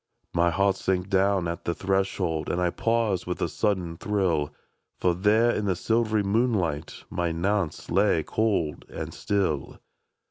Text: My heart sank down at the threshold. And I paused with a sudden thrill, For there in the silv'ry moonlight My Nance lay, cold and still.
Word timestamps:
My 0.33 0.49
heart 0.49 0.77
sank 0.77 1.09
down 1.11 1.47
at 1.47 1.63
the 1.63 1.75
threshold. 1.75 2.49
And 2.49 2.59
I 2.59 2.71
paused 2.71 3.27
with 3.27 3.39
a 3.39 3.47
sudden 3.47 3.97
thrill, 3.97 4.51
For 4.99 5.13
there 5.13 5.51
in 5.51 5.65
the 5.65 5.75
silv'ry 5.75 6.23
moonlight 6.25 7.03
My 7.11 7.31
Nance 7.31 7.91
lay, 7.91 8.23
cold 8.23 8.83
and 8.89 9.13
still. 9.13 9.79